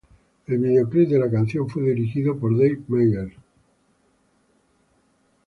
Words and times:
El 0.47 0.57
videoclip 0.57 1.09
de 1.11 1.19
la 1.19 1.29
canción 1.29 1.69
fue 1.69 1.83
dirigido 1.83 2.35
por 2.35 2.53
Dave 2.57 2.81
Meyers. 2.87 3.35